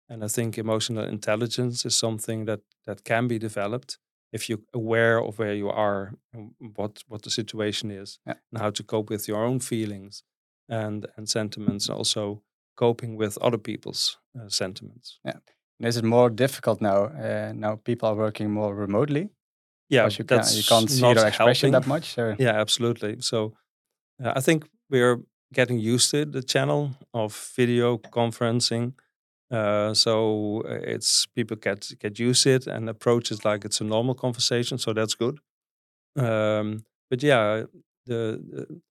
And 0.09 0.23
I 0.23 0.27
think 0.27 0.57
emotional 0.57 1.05
intelligence 1.09 1.87
is 1.87 1.95
something 1.99 2.45
that 2.47 2.59
that 2.85 3.03
can 3.03 3.27
be 3.27 3.39
developed 3.39 3.97
if 4.33 4.47
you're 4.49 4.63
aware 4.73 5.17
of 5.19 5.37
where 5.37 5.55
you 5.55 5.69
are 5.69 6.13
and 6.33 6.53
what 6.75 7.03
what 7.07 7.21
the 7.21 7.29
situation 7.29 7.91
is 7.91 8.19
and 8.25 8.37
how 8.61 8.71
to 8.71 8.83
cope 8.83 9.13
with 9.13 9.27
your 9.27 9.45
own 9.45 9.59
feelings 9.59 10.23
and 10.71 11.05
and 11.17 11.29
sentiments, 11.29 11.89
and 11.89 11.97
also 11.97 12.41
coping 12.75 13.19
with 13.19 13.37
other 13.41 13.59
people's 13.59 14.17
uh, 14.35 14.49
sentiments. 14.49 15.19
And 15.79 15.87
is 15.87 15.97
it 15.97 16.03
more 16.03 16.29
difficult 16.29 16.81
now? 16.81 17.05
Uh, 17.05 17.53
now 17.55 17.75
people 17.83 18.09
are 18.09 18.15
working 18.15 18.51
more 18.51 18.73
remotely. 18.75 19.29
Yeah, 19.89 20.03
because 20.03 20.19
you, 20.19 20.25
can, 20.25 20.37
that's 20.37 20.55
you 20.55 20.63
can't 20.63 20.89
see 20.89 21.01
not 21.01 21.15
their 21.15 21.27
expression 21.27 21.73
helping. 21.73 21.89
that 21.89 21.93
much. 21.95 22.13
So 22.13 22.35
Yeah, 22.39 22.61
absolutely. 22.61 23.21
So 23.21 23.53
uh, 24.23 24.33
I 24.35 24.41
think 24.41 24.69
we're 24.89 25.19
getting 25.53 25.79
used 25.79 26.11
to 26.11 26.25
the 26.25 26.41
channel 26.43 26.91
of 27.13 27.53
video 27.57 27.97
conferencing. 27.97 28.93
Uh, 29.51 29.93
so 29.93 30.63
uh, 30.65 30.79
it's 30.93 31.27
people 31.35 31.57
get 31.57 31.91
get 31.99 32.19
used 32.19 32.43
to 32.43 32.51
it 32.51 32.67
and 32.67 32.89
approach 32.89 33.31
it 33.31 33.43
like 33.43 33.65
it's 33.65 33.81
a 33.81 33.83
normal 33.83 34.15
conversation. 34.15 34.77
So 34.77 34.93
that's 34.93 35.15
good. 35.15 35.39
Um, 36.15 36.85
but 37.09 37.21
yeah, 37.21 37.63
the, 38.05 38.39
the 38.49 38.81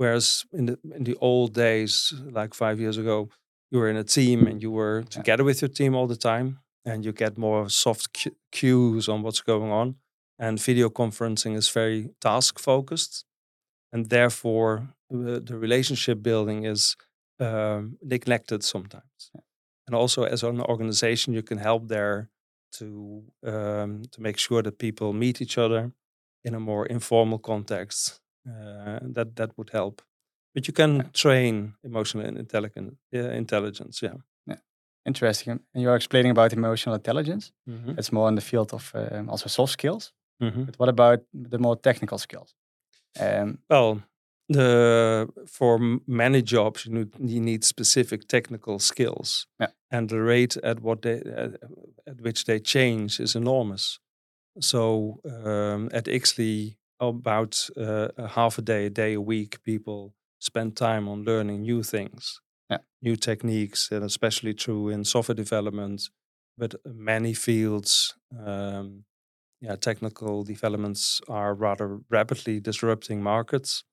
whereas 0.00 0.46
in 0.52 0.64
the 0.66 0.76
in 0.98 1.04
the 1.04 1.16
old 1.20 1.50
days, 1.52 2.14
like 2.40 2.54
five 2.54 2.80
years 2.80 2.96
ago, 2.98 3.28
you 3.70 3.78
were 3.80 3.90
in 3.90 3.96
a 3.96 4.04
team 4.18 4.46
and 4.46 4.62
you 4.62 4.70
were 4.80 5.02
together 5.18 5.44
with 5.44 5.60
your 5.62 5.72
team 5.78 5.94
all 5.94 6.08
the 6.08 6.22
time, 6.32 6.48
and 6.84 7.04
you 7.04 7.12
get 7.12 7.36
more 7.38 7.68
soft 7.68 8.28
cues 8.50 9.08
on 9.08 9.22
what's 9.22 9.42
going 9.42 9.70
on. 9.70 9.96
And 10.38 10.58
video 10.66 10.88
conferencing 10.88 11.54
is 11.56 11.68
very 11.68 12.10
task 12.20 12.58
focused, 12.58 13.24
and 13.92 14.08
therefore 14.08 14.72
uh, 15.12 15.40
the 15.48 15.58
relationship 15.66 16.22
building 16.22 16.64
is 16.64 16.96
um, 17.38 17.98
neglected 18.02 18.62
sometimes. 18.64 19.30
And 19.86 19.94
also, 19.94 20.22
as 20.24 20.42
an 20.42 20.60
organization, 20.60 21.34
you 21.34 21.42
can 21.42 21.58
help 21.58 21.88
there 21.88 22.30
to 22.78 22.86
um, 23.52 24.02
to 24.12 24.22
make 24.22 24.38
sure 24.38 24.62
that 24.62 24.78
people 24.78 25.12
meet 25.12 25.40
each 25.40 25.58
other 25.58 25.92
in 26.44 26.54
a 26.54 26.60
more 26.60 26.86
informal 26.86 27.38
context. 27.38 28.19
Uh, 28.48 28.98
that 29.14 29.36
that 29.36 29.50
would 29.56 29.70
help. 29.72 30.02
But 30.54 30.66
you 30.66 30.72
can 30.74 31.10
train 31.12 31.74
emotional 31.82 32.26
uh, 32.26 33.18
intelligence. 33.36 34.02
Yeah. 34.02 34.14
interesting. 35.06 35.60
And 35.74 35.82
you're 35.82 35.96
explaining 35.96 36.30
about 36.30 36.52
emotional 36.52 36.94
intelligence. 36.94 37.52
Mhm. 37.66 37.98
It's 37.98 38.12
more 38.12 38.28
in 38.28 38.34
the 38.34 38.42
field 38.42 38.72
of 38.72 38.92
um, 38.94 39.28
also 39.30 39.48
soft 39.48 39.72
skills. 39.72 40.12
Mhm. 40.42 40.66
But 40.66 40.78
what 40.78 40.88
about 40.88 41.20
the 41.50 41.58
more 41.58 41.76
technical 41.80 42.18
skills? 42.18 42.54
Um, 43.20 43.58
Well, 43.70 44.02
the 44.48 45.28
for 45.46 45.78
many 46.06 46.42
jobs 46.42 46.84
you 46.86 46.92
need, 46.94 47.08
you 47.18 47.40
need 47.40 47.64
specific 47.64 48.26
technical 48.26 48.78
skills 48.78 49.46
yeah. 49.60 49.70
and 49.90 50.08
the 50.08 50.16
rate 50.22 50.56
at 50.62 50.80
what 50.80 51.00
they 51.02 51.20
at, 51.36 51.50
at 52.06 52.20
which 52.20 52.44
they 52.44 52.60
change 52.60 53.20
is 53.22 53.34
enormous 53.34 54.00
so 54.60 55.20
um, 55.24 55.88
at 55.92 56.04
Ixly 56.08 56.76
about 57.00 57.68
uh, 57.76 58.08
a 58.16 58.28
half 58.28 58.58
a 58.58 58.62
day 58.62 58.86
a 58.86 58.90
day 58.90 59.14
a 59.14 59.20
week 59.20 59.62
people 59.62 60.14
spend 60.38 60.76
time 60.76 61.08
on 61.08 61.24
learning 61.24 61.62
new 61.62 61.82
things 61.82 62.40
yeah. 62.70 62.78
new 63.02 63.16
techniques 63.16 63.90
and 63.90 64.04
especially 64.04 64.54
true 64.54 64.88
in 64.88 65.04
software 65.04 65.34
development 65.34 66.10
but 66.58 66.74
many 66.84 67.34
fields 67.34 68.14
um, 68.46 69.04
yeah 69.60 69.76
technical 69.76 70.42
developments 70.44 71.20
are 71.28 71.54
rather 71.54 72.00
rapidly 72.10 72.60
disrupting 72.60 73.22
markets 73.22 73.84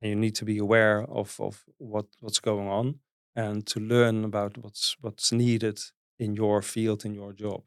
and 0.00 0.10
you 0.10 0.16
need 0.16 0.34
to 0.34 0.44
be 0.44 0.58
aware 0.58 1.02
of 1.04 1.40
of 1.40 1.64
what 1.78 2.06
what's 2.20 2.40
going 2.40 2.68
on 2.68 3.00
and 3.36 3.66
to 3.66 3.80
learn 3.80 4.24
about 4.24 4.58
what's 4.58 4.96
what's 5.00 5.32
needed 5.32 5.78
in 6.18 6.34
your 6.34 6.62
field 6.62 7.04
in 7.04 7.14
your 7.14 7.32
job. 7.32 7.62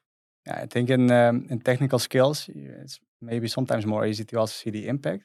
Yeah, 0.46 0.62
I 0.64 0.66
think 0.68 0.90
in 0.90 1.12
um, 1.12 1.46
in 1.50 1.60
technical 1.60 2.00
skills, 2.00 2.50
it's 2.50 3.00
maybe 3.22 3.48
sometimes 3.48 3.86
more 3.86 4.06
easy 4.06 4.24
to 4.26 4.40
also 4.40 4.54
see 4.54 4.72
the 4.72 4.88
impact. 4.88 5.24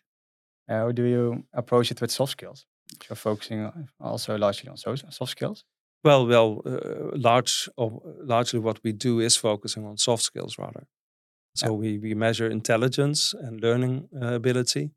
Uh, 0.68 0.74
how 0.74 0.92
do 0.92 1.04
you 1.04 1.44
approach 1.52 1.90
it 1.90 2.00
with 2.00 2.10
soft 2.10 2.32
skills? 2.32 2.66
You're 3.08 3.16
focusing 3.16 3.72
also 3.98 4.36
largely 4.38 4.68
on 4.68 4.76
soft 4.76 5.30
skills. 5.30 5.64
Well, 6.04 6.26
well, 6.26 6.62
uh, 6.66 7.16
large 7.16 7.68
of, 7.76 8.00
largely 8.24 8.60
what 8.60 8.80
we 8.84 8.92
do 8.92 9.20
is 9.20 9.36
focusing 9.36 9.86
on 9.86 9.96
soft 9.96 10.22
skills 10.22 10.58
rather. 10.58 10.86
So 11.54 11.66
yeah. 11.66 11.72
we 11.72 11.98
we 11.98 12.14
measure 12.14 12.50
intelligence 12.50 13.34
and 13.34 13.60
learning 13.60 14.08
uh, 14.20 14.34
ability, 14.34 14.90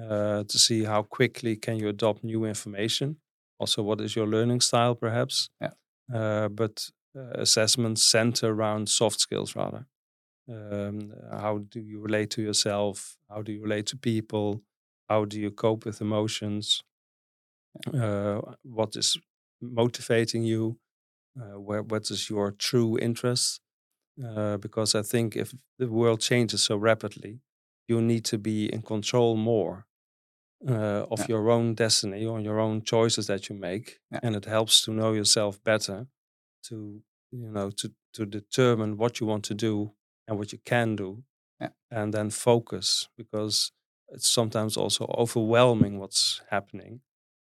uh, 0.00 0.44
to 0.44 0.58
see 0.58 0.84
how 0.84 1.02
quickly 1.02 1.56
can 1.56 1.78
you 1.78 1.88
adopt 1.88 2.22
new 2.22 2.44
information. 2.44 3.16
Also, 3.58 3.82
what 3.82 4.00
is 4.00 4.14
your 4.14 4.26
learning 4.26 4.60
style, 4.60 4.94
perhaps? 4.94 5.48
Yeah. 5.60 5.72
Uh, 6.14 6.48
but 6.48 6.90
uh, 7.16 7.40
assessments 7.40 8.02
center 8.02 8.52
around 8.52 8.88
soft 8.88 9.20
skills 9.20 9.56
rather. 9.56 9.86
Um, 10.48 11.12
how 11.30 11.58
do 11.58 11.80
you 11.80 12.00
relate 12.00 12.30
to 12.30 12.42
yourself? 12.42 13.16
How 13.28 13.42
do 13.42 13.52
you 13.52 13.62
relate 13.62 13.86
to 13.86 13.96
people? 13.96 14.62
How 15.08 15.24
do 15.24 15.40
you 15.40 15.50
cope 15.50 15.84
with 15.84 16.00
emotions? 16.00 16.82
Uh, 17.92 18.40
what 18.62 18.96
is 18.96 19.16
motivating 19.60 20.42
you? 20.42 20.78
Uh, 21.38 21.60
where 21.60 21.82
what 21.82 22.10
is 22.10 22.30
your 22.30 22.52
true 22.52 22.98
interest? 22.98 23.60
Uh, 24.24 24.56
because 24.56 24.94
I 24.94 25.02
think 25.02 25.36
if 25.36 25.52
the 25.78 25.88
world 25.88 26.20
changes 26.20 26.62
so 26.62 26.76
rapidly, 26.76 27.40
you 27.86 28.00
need 28.00 28.24
to 28.26 28.38
be 28.38 28.72
in 28.72 28.82
control 28.82 29.36
more 29.36 29.86
uh, 30.66 31.04
of 31.10 31.20
yeah. 31.20 31.26
your 31.28 31.50
own 31.50 31.74
destiny 31.74 32.24
or 32.24 32.40
your 32.40 32.58
own 32.58 32.82
choices 32.82 33.26
that 33.26 33.48
you 33.48 33.56
make, 33.56 33.98
yeah. 34.10 34.20
and 34.22 34.34
it 34.34 34.46
helps 34.46 34.84
to 34.84 34.92
know 34.92 35.12
yourself 35.12 35.62
better, 35.62 36.06
to 36.68 37.02
you 37.30 37.50
know 37.50 37.70
to 37.70 37.92
to 38.14 38.24
determine 38.24 38.96
what 38.96 39.20
you 39.20 39.26
want 39.26 39.44
to 39.44 39.54
do 39.54 39.92
and 40.26 40.38
what 40.38 40.52
you 40.52 40.58
can 40.64 40.96
do, 40.96 41.22
yeah. 41.60 41.70
and 41.90 42.12
then 42.12 42.30
focus 42.30 43.08
because 43.16 43.72
it's 44.08 44.28
sometimes 44.28 44.76
also 44.76 45.06
overwhelming 45.18 45.98
what's 45.98 46.42
happening, 46.50 47.00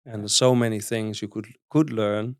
and 0.06 0.22
there's 0.22 0.36
so 0.36 0.56
many 0.56 0.80
things 0.80 1.22
you 1.22 1.28
could 1.28 1.48
could 1.70 1.92
learn, 1.92 2.36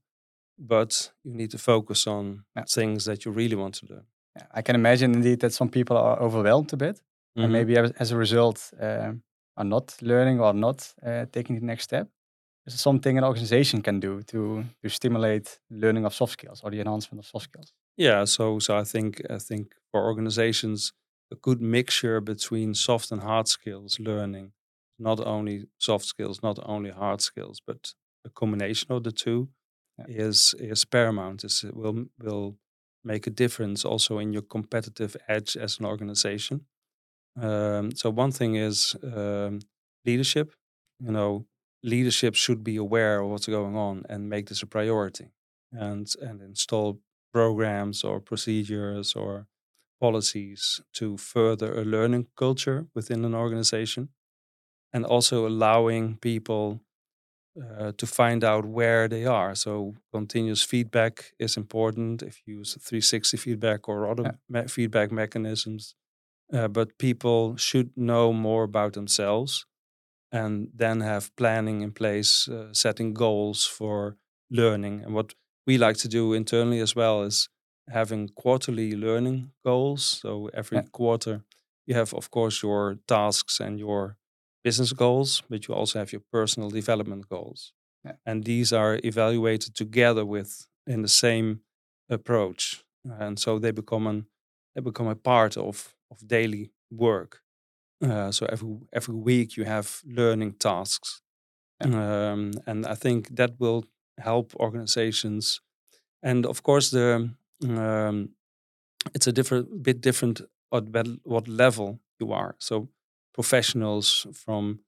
but 0.58 1.12
you 1.24 1.34
need 1.34 1.52
to 1.52 1.58
focus 1.58 2.08
on 2.08 2.46
things 2.70 3.06
that 3.06 3.26
you 3.26 3.32
really 3.32 3.56
want 3.56 3.76
to 3.76 3.86
learn. 3.88 4.06
I 4.52 4.62
can 4.62 4.76
imagine 4.76 5.14
indeed 5.14 5.40
that 5.40 5.54
some 5.54 5.70
people 5.70 5.98
are 5.98 6.20
overwhelmed 6.20 6.74
a 6.74 6.78
bit 6.78 6.96
mm-hmm. 6.96 7.44
and 7.44 7.54
maybe 7.54 7.78
as, 7.78 7.92
as 8.00 8.12
a 8.12 8.18
result 8.18 8.72
uh, 8.82 9.12
are 9.58 9.64
not 9.66 9.96
learning 10.02 10.40
or 10.40 10.54
not 10.54 10.94
uh, 11.06 11.26
taking 11.32 11.60
the 11.60 11.66
next 11.66 11.84
step. 11.84 12.08
Is 12.66 12.80
something 12.80 13.18
an 13.18 13.24
organization 13.26 13.82
can 13.82 14.00
do 14.00 14.22
to 14.24 14.64
to 14.82 14.90
stimulate 14.90 15.60
learning 15.70 16.06
of 16.06 16.14
soft 16.14 16.34
skills 16.34 16.62
or 16.64 16.72
the 16.72 16.80
enhancement 16.80 17.20
of 17.20 17.26
soft 17.26 17.44
skills? 17.46 17.74
Yeah, 17.98 18.26
so 18.26 18.60
so 18.60 18.78
I 18.78 18.84
think 18.84 19.22
I 19.30 19.38
think 19.38 19.74
for 19.92 20.04
organizations 20.04 20.94
a 21.32 21.36
good 21.36 21.62
mixture 21.62 22.22
between 22.22 22.74
soft 22.74 23.12
and 23.12 23.22
hard 23.22 23.48
skills 23.48 24.00
learning, 24.00 24.54
not 25.00 25.20
only 25.20 25.68
soft 25.80 26.06
skills, 26.06 26.42
not 26.44 26.60
only 26.64 26.90
hard 26.92 27.22
skills, 27.22 27.62
but 27.66 27.94
a 28.26 28.30
combination 28.30 28.92
of 28.92 29.04
the 29.04 29.12
two 29.12 29.50
is 30.08 30.56
is 30.60 30.86
paramount. 30.86 31.44
Is 31.44 31.64
will 31.74 32.06
will 32.20 32.58
make 33.04 33.28
a 33.28 33.32
difference 33.32 33.86
also 33.86 34.18
in 34.20 34.34
your 34.34 34.44
competitive 34.44 35.16
edge 35.28 35.56
as 35.58 35.80
an 35.80 35.86
organization. 35.86 36.66
Um, 37.40 37.92
so 37.96 38.10
one 38.10 38.32
thing 38.32 38.56
is 38.56 38.96
um, 39.04 39.60
leadership. 40.06 40.54
You 41.00 41.12
know, 41.12 41.46
leadership 41.84 42.36
should 42.36 42.64
be 42.64 42.76
aware 42.78 43.22
of 43.22 43.30
what's 43.30 43.48
going 43.48 43.76
on 43.76 44.04
and 44.10 44.30
make 44.30 44.48
this 44.50 44.62
a 44.62 44.68
priority, 44.68 45.32
and 45.72 46.08
and 46.22 46.42
install 46.42 47.00
programs 47.34 48.04
or 48.04 48.22
procedures 48.22 49.16
or 49.16 49.48
policies 50.02 50.82
to 50.94 51.18
further 51.18 51.74
a 51.80 51.86
learning 51.86 52.28
culture 52.38 52.88
within 52.96 53.26
an 53.26 53.36
organization, 53.36 54.10
and 54.94 55.06
also 55.06 55.48
allowing 55.48 56.18
people 56.18 56.82
uh, 57.62 57.92
to 57.98 58.08
find 58.08 58.44
out 58.44 58.66
where 58.66 59.08
they 59.08 59.26
are. 59.26 59.56
So 59.56 59.96
continuous 60.12 60.64
feedback 60.64 61.34
is 61.40 61.58
important. 61.58 62.24
If 62.24 62.42
you 62.46 62.60
use 62.60 62.78
360 62.82 63.38
feedback 63.38 63.88
or 63.88 64.10
other 64.10 64.24
yeah. 64.24 64.32
me- 64.50 64.68
feedback 64.68 65.12
mechanisms, 65.12 65.96
uh, 66.54 66.68
but 66.68 66.98
people 66.98 67.58
should 67.58 67.96
know 67.98 68.34
more 68.34 68.64
about 68.64 68.94
themselves 68.94 69.66
and 70.32 70.70
then 70.74 71.02
have 71.02 71.36
planning 71.36 71.82
in 71.82 71.92
place, 71.92 72.48
uh, 72.50 72.74
setting 72.74 73.14
goals 73.14 73.66
for 73.66 74.18
learning. 74.50 75.04
And 75.04 75.14
what 75.14 75.36
we 75.68 75.78
like 75.78 75.98
to 75.98 76.08
do 76.08 76.34
internally 76.34 76.80
as 76.80 76.96
well 76.96 77.24
is 77.24 77.50
having 77.90 78.30
quarterly 78.30 78.96
learning 78.96 79.52
goals. 79.66 80.04
So 80.22 80.50
every 80.54 80.78
yeah. 80.78 80.84
quarter, 80.92 81.44
you 81.86 81.96
have, 81.96 82.14
of 82.14 82.30
course, 82.30 82.64
your 82.64 82.98
tasks 83.08 83.60
and 83.60 83.80
your 83.80 84.18
business 84.64 84.94
goals, 84.94 85.44
but 85.50 85.68
you 85.68 85.74
also 85.74 86.00
have 86.00 86.12
your 86.14 86.24
personal 86.32 86.70
development 86.70 87.28
goals. 87.28 87.74
Yeah. 88.06 88.14
And 88.26 88.44
these 88.44 88.74
are 88.74 89.00
evaluated 89.04 89.76
together 89.76 90.26
with 90.26 90.68
in 90.88 91.02
the 91.02 91.08
same 91.10 91.62
approach. 92.10 92.84
And 93.20 93.40
so 93.40 93.60
they 93.60 93.72
become 93.72 94.08
an 94.08 94.28
they 94.76 94.82
become 94.82 95.08
a 95.08 95.16
part 95.16 95.58
of 95.58 95.96
of 96.10 96.28
daily 96.28 96.72
work. 96.90 97.42
Uh, 98.02 98.32
so 98.32 98.46
every 98.46 98.78
every 98.92 99.16
week 99.16 99.58
you 99.58 99.66
have 99.66 100.02
learning 100.06 100.54
tasks, 100.54 101.22
um, 101.82 102.52
and 102.66 102.86
I 102.86 102.96
think 102.96 103.36
that 103.36 103.60
will 103.60 103.86
help 104.20 104.56
organizations. 104.56 105.62
And 106.22 106.46
of 106.46 106.64
course, 106.64 106.92
the 106.92 107.32
um, 107.68 108.30
it's 109.14 109.28
a 109.28 109.32
different 109.32 109.84
bit 109.84 110.02
different 110.02 110.42
at 110.74 110.84
what 111.24 111.48
level 111.48 112.00
you 112.20 112.32
are. 112.32 112.56
So 112.60 112.90
professionals 113.34 114.28
from 114.34 114.80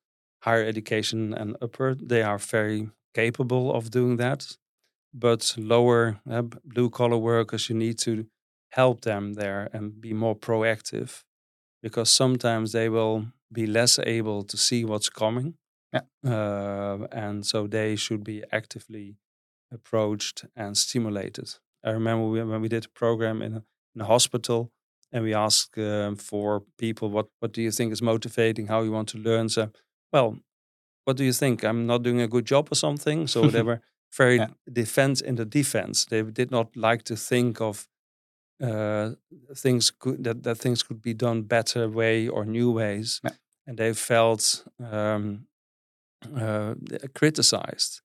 higher 0.42 0.64
education 0.64 1.34
and 1.34 1.58
upper, 1.62 1.96
they 1.96 2.22
are 2.22 2.38
very 2.38 2.90
capable 3.14 3.74
of 3.74 3.92
doing 3.92 4.18
that. 4.18 4.58
But 5.14 5.56
lower 5.58 6.20
uh, 6.30 6.44
blue 6.64 6.90
collar 6.90 7.18
workers, 7.18 7.70
you 7.70 7.76
need 7.76 7.98
to 8.00 8.26
help 8.70 9.02
them 9.02 9.34
there 9.34 9.70
and 9.74 10.02
be 10.02 10.14
more 10.14 10.36
proactive 10.36 11.24
because 11.82 12.10
sometimes 12.12 12.72
they 12.72 12.90
will 12.90 13.28
be 13.52 13.66
less 13.66 14.00
able 14.00 14.44
to 14.44 14.58
see 14.58 14.84
what's 14.84 15.10
coming. 15.10 15.56
Yeah. 15.94 16.02
Uh, 16.26 17.08
and 17.12 17.46
so 17.46 17.68
they 17.68 17.96
should 17.96 18.24
be 18.24 18.44
actively 18.52 19.18
approached 19.72 20.46
and 20.56 20.78
stimulated. 20.78 21.56
I 21.84 21.92
remember 21.92 22.46
when 22.46 22.62
we 22.62 22.68
did 22.68 22.86
a 22.86 22.90
program 22.90 23.42
in 23.42 23.54
a, 23.54 23.64
in 23.94 24.02
a 24.02 24.06
hospital 24.06 24.72
and 25.12 25.24
we 25.24 25.34
asked 25.34 25.78
um, 25.78 26.16
for 26.16 26.64
people, 26.78 27.10
what, 27.10 27.28
what 27.40 27.54
do 27.54 27.62
you 27.62 27.72
think 27.72 27.94
is 27.94 28.02
motivating, 28.02 28.68
how 28.68 28.82
you 28.82 28.92
want 28.92 29.10
to 29.10 29.18
learn? 29.18 29.50
So, 29.50 29.70
well, 30.12 30.38
what 31.06 31.18
do 31.18 31.24
you 31.24 31.34
think? 31.34 31.64
I'm 31.64 31.86
not 31.86 32.04
doing 32.04 32.22
a 32.22 32.28
good 32.28 32.46
job 32.46 32.70
or 32.72 32.76
something. 32.76 33.28
So 33.28 33.48
they 33.48 33.62
were 33.70 33.82
very 34.18 34.38
yeah. 34.38 34.48
defense 34.72 35.22
in 35.22 35.36
the 35.36 35.46
defense. 35.46 36.06
They 36.06 36.24
did 36.24 36.52
not 36.52 36.76
like 36.76 37.04
to 37.04 37.16
think 37.16 37.62
of 37.62 37.88
uh, 38.62 39.12
things 39.56 39.92
could 39.92 40.24
that, 40.24 40.44
that 40.44 40.58
things 40.58 40.82
could 40.82 41.02
be 41.02 41.14
done 41.14 41.42
better 41.44 41.90
way 41.90 42.28
or 42.28 42.46
new 42.46 42.72
ways 42.72 43.20
yeah. 43.24 43.32
and 43.68 43.78
they 43.78 43.94
felt 43.94 44.66
um, 44.80 45.46
uh, 46.36 46.74
criticized 47.14 48.02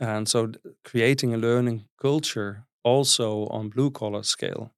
and 0.00 0.28
so 0.28 0.50
creating 0.84 1.34
a 1.34 1.36
learning 1.38 1.84
culture 2.00 2.66
also 2.84 3.46
on 3.46 3.68
blue 3.68 3.90
collar 3.90 4.22
scale 4.22 4.72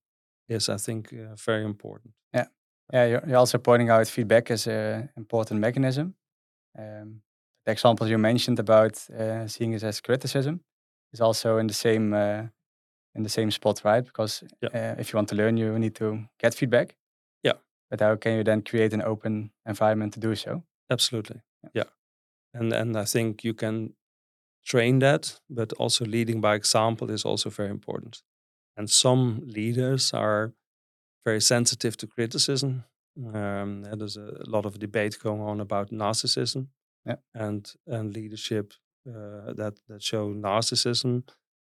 is 0.48 0.68
i 0.68 0.76
think 0.76 1.12
uh, 1.12 1.34
very 1.36 1.64
important 1.64 2.14
yeah 2.34 2.46
yeah 2.92 3.06
you're, 3.06 3.22
you're, 3.26 3.38
also 3.38 3.58
pointing 3.58 3.90
out 3.90 4.06
feedback 4.06 4.50
as 4.50 4.66
an 4.66 5.08
important 5.16 5.60
mechanism 5.60 6.14
um, 6.78 7.22
the 7.64 7.72
examples 7.72 8.10
you 8.10 8.18
mentioned 8.18 8.58
about 8.58 9.10
uh, 9.10 9.46
seeing 9.46 9.74
it 9.74 9.82
as 9.82 10.00
criticism 10.00 10.60
is 11.12 11.20
also 11.20 11.58
in 11.58 11.66
the 11.66 11.74
same 11.74 12.14
uh, 12.14 12.46
in 13.14 13.24
the 13.24 13.28
same 13.28 13.50
spot, 13.50 13.82
right? 13.84 14.04
Because 14.04 14.44
yeah. 14.62 14.68
uh, 14.74 15.00
if 15.00 15.12
you 15.12 15.16
want 15.16 15.28
to 15.28 15.34
learn, 15.34 15.56
you 15.56 15.78
need 15.78 15.94
to 15.96 16.24
get 16.38 16.54
feedback. 16.54 16.96
Yeah. 17.42 17.54
But 17.90 18.00
how 18.00 18.16
can 18.16 18.36
you 18.36 18.44
then 18.44 18.62
create 18.62 18.92
an 18.94 19.02
open 19.02 19.50
environment 19.66 20.14
to 20.14 20.20
do 20.20 20.34
so? 20.34 20.62
Absolutely. 20.90 21.40
Yeah. 21.62 21.70
yeah. 21.74 21.84
And 22.54 22.72
and 22.72 22.96
I 22.96 23.04
think 23.04 23.44
you 23.44 23.54
can 23.54 23.94
train 24.64 24.98
that, 25.00 25.40
but 25.48 25.72
also 25.74 26.04
leading 26.04 26.40
by 26.40 26.54
example 26.54 27.10
is 27.10 27.24
also 27.24 27.50
very 27.50 27.70
important. 27.70 28.22
And 28.76 28.90
some 28.90 29.40
leaders 29.46 30.12
are 30.12 30.52
very 31.24 31.40
sensitive 31.40 31.96
to 31.96 32.06
criticism. 32.06 32.84
Um, 33.34 33.82
there's 33.82 34.16
a 34.16 34.44
lot 34.46 34.66
of 34.66 34.78
debate 34.78 35.18
going 35.22 35.40
on 35.40 35.60
about 35.60 35.90
narcissism 35.90 36.68
yeah. 37.04 37.16
and 37.34 37.72
and 37.86 38.14
leadership 38.14 38.74
uh, 39.08 39.52
that 39.54 39.80
that 39.88 40.02
show 40.02 40.34
narcissism. 40.34 41.22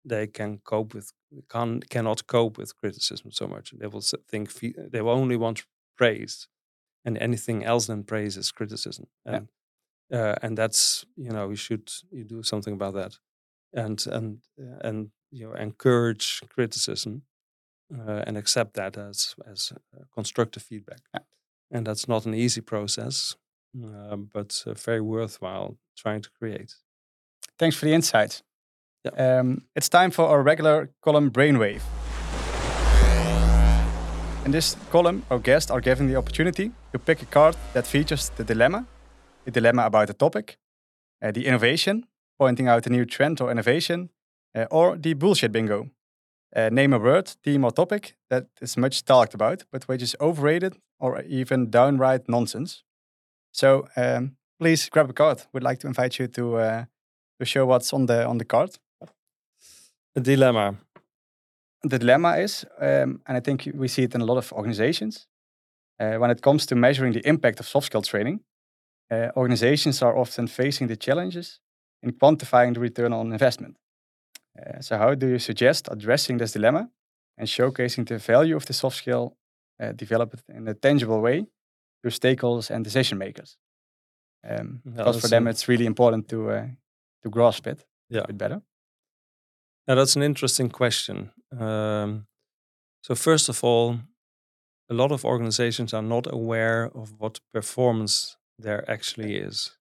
They 0.05 0.27
can 0.27 0.59
cope 0.59 0.95
with 0.95 1.13
can 1.49 1.81
cannot 1.81 2.27
cope 2.27 2.59
with 2.59 2.77
criticism 2.77 3.31
so 3.33 3.47
much. 3.47 3.73
They 3.79 3.87
will 3.87 4.05
think 4.31 4.53
they 4.93 5.01
will 5.01 5.21
only 5.21 5.37
want 5.37 5.67
praise, 5.97 6.49
and 7.05 7.19
anything 7.19 7.65
else 7.65 7.87
than 7.87 8.05
praise 8.05 8.37
is 8.37 8.53
criticism. 8.53 9.07
And 9.25 9.49
uh, 10.13 10.35
and 10.43 10.57
that's 10.57 11.05
you 11.17 11.31
know 11.31 11.51
you 11.51 11.57
should 11.57 11.91
you 12.11 12.25
do 12.25 12.43
something 12.43 12.75
about 12.75 12.95
that, 12.95 13.19
and 13.73 14.07
and 14.07 14.39
and 14.81 15.11
you 15.31 15.47
know 15.47 15.55
encourage 15.55 16.43
criticism, 16.49 17.23
uh, 17.95 18.23
and 18.27 18.37
accept 18.37 18.75
that 18.75 18.97
as 18.97 19.35
as 19.51 19.73
constructive 20.15 20.63
feedback. 20.63 21.01
Yeah. 21.15 21.21
And 21.71 21.87
that's 21.87 22.09
not 22.09 22.27
an 22.27 22.35
easy 22.35 22.63
process, 22.63 23.37
uh, 23.85 24.17
but 24.17 24.65
very 24.77 25.03
worthwhile 25.03 25.77
trying 25.97 26.23
to 26.23 26.31
create. 26.31 26.77
Thanks 27.59 27.77
for 27.77 27.85
the 27.85 27.93
insight. 27.93 28.43
Yeah. 29.05 29.41
Um, 29.41 29.63
it's 29.77 29.89
time 29.89 30.11
for 30.11 30.27
our 30.29 30.43
regular 30.43 30.91
column 31.03 31.31
Brainwave. 31.31 31.83
In 34.45 34.53
this 34.53 34.77
column, 34.91 35.25
our 35.31 35.39
guests 35.39 35.71
are 35.71 35.81
given 35.81 36.07
the 36.07 36.17
opportunity 36.17 36.71
to 36.93 36.99
pick 36.99 37.21
a 37.21 37.27
card 37.27 37.55
that 37.75 37.87
features 37.87 38.31
the 38.37 38.45
dilemma 38.45 38.87
the 39.49 39.61
dilemma 39.61 39.87
about 39.87 40.07
the 40.09 40.15
topic, 40.15 40.59
uh, 41.23 41.33
the 41.33 41.47
innovation, 41.47 42.07
pointing 42.39 42.69
out 42.69 42.87
a 42.87 42.91
new 42.91 43.07
trend 43.07 43.41
or 43.41 43.51
innovation, 43.51 44.11
uh, 44.55 44.67
or 44.71 44.97
the 44.99 45.15
bullshit 45.15 45.53
bingo. 45.53 45.91
Uh, 46.55 46.69
name 46.71 46.93
a 46.93 46.99
word, 46.99 47.29
theme, 47.43 47.65
or 47.65 47.71
topic 47.71 48.15
that 48.29 48.47
is 48.61 48.77
much 48.77 49.05
talked 49.05 49.35
about, 49.35 49.65
but 49.73 49.85
which 49.85 50.03
is 50.03 50.17
overrated 50.21 50.77
or 51.01 51.23
even 51.23 51.71
downright 51.71 52.29
nonsense. 52.29 52.83
So 53.53 53.87
um, 53.97 54.37
please 54.61 54.89
grab 54.91 55.11
a 55.11 55.13
card. 55.13 55.43
We'd 55.53 55.63
like 55.63 55.79
to 55.81 55.87
invite 55.87 56.19
you 56.19 56.29
to 56.29 56.57
uh, 56.57 56.85
to 57.39 57.45
show 57.47 57.67
what's 57.67 57.93
on 57.93 58.07
the 58.07 58.27
on 58.27 58.39
the 58.39 58.45
card. 58.45 58.71
A 60.15 60.21
dilemma. 60.21 60.77
The 61.83 61.99
dilemma 61.99 62.37
is, 62.37 62.67
um, 62.81 63.21
and 63.27 63.37
I 63.37 63.41
think 63.41 63.69
we 63.75 63.89
see 63.89 64.03
it 64.03 64.15
in 64.15 64.21
a 64.21 64.25
lot 64.25 64.37
of 64.37 64.53
organizations, 64.53 65.27
uh, 66.01 66.17
when 66.17 66.31
it 66.31 66.43
comes 66.43 66.67
to 66.67 66.75
measuring 66.75 67.13
the 67.13 67.27
impact 67.27 67.61
of 67.61 67.69
soft 67.69 67.87
skill 67.87 68.03
training, 68.03 68.41
uh, 69.11 69.31
organizations 69.37 70.03
are 70.03 70.17
often 70.17 70.47
facing 70.47 70.89
the 70.89 70.97
challenges 70.97 71.61
in 72.03 72.13
quantifying 72.13 72.75
the 72.75 72.81
return 72.81 73.13
on 73.13 73.33
investment. 73.33 73.77
Uh, 74.59 74.81
so, 74.81 74.99
how 74.99 75.15
do 75.15 75.27
you 75.27 75.39
suggest 75.39 75.89
addressing 75.91 76.39
this 76.39 76.53
dilemma 76.53 76.91
and 77.37 77.49
showcasing 77.49 78.07
the 78.07 78.19
value 78.19 78.57
of 78.57 78.67
the 78.67 78.73
soft 78.73 78.97
skill 78.97 79.37
uh, 79.81 79.93
developed 79.93 80.43
in 80.49 80.69
a 80.69 80.75
tangible 80.75 81.21
way 81.21 81.47
to 82.03 82.11
stakeholders 82.11 82.71
and 82.71 82.85
decision 82.85 83.19
makers? 83.19 83.57
Um, 84.49 84.81
because 84.85 85.21
for 85.21 85.29
them, 85.29 85.49
it's 85.49 85.69
really 85.69 85.87
important 85.87 86.29
to 86.29 86.51
uh, 86.51 86.67
to 87.23 87.31
grasp 87.31 87.67
it 87.67 87.85
yeah. 88.09 88.21
a 88.21 88.27
bit 88.27 88.39
better. 88.39 88.63
Yeah, 89.87 89.95
that's 89.95 90.17
an 90.17 90.23
interesting 90.23 90.69
question. 90.69 91.31
Um, 91.59 92.27
so, 93.03 93.15
first 93.15 93.49
of 93.49 93.65
all, 93.65 93.99
a 94.91 94.95
lot 94.95 95.13
of 95.13 95.25
organizations 95.25 95.95
are 95.95 96.03
not 96.03 96.27
aware 96.33 96.91
of 96.95 97.15
what 97.19 97.41
performance 97.53 98.38
there 98.59 98.89
actually 98.91 99.37
is. 99.37 99.77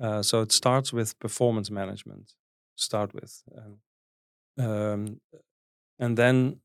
Uh, 0.00 0.22
so 0.22 0.40
it 0.42 0.52
starts 0.52 0.92
with 0.92 1.18
performance 1.18 1.70
management. 1.70 2.34
Start 2.76 3.12
with, 3.14 3.42
um, 3.56 4.64
um, 4.64 5.20
and 5.98 6.16
then 6.16 6.60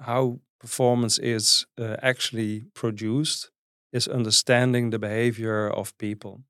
how 0.00 0.40
performance 0.60 1.18
is 1.18 1.66
uh, 1.78 1.96
actually 2.02 2.66
produced 2.74 3.50
is 3.92 4.08
understanding 4.08 4.90
the 4.90 4.98
behavior 4.98 5.68
of 5.68 5.96
people. 5.98 6.42